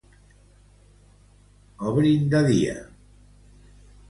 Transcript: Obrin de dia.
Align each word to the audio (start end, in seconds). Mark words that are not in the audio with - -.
Obrin 1.91 2.25
de 2.33 2.41
dia. 2.49 2.75